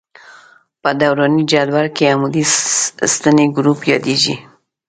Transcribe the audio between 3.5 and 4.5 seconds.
ګروپ یادیږي.